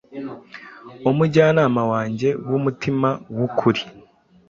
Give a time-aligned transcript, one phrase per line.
[1.09, 3.81] Umujyanama wanjye wumutima wukuri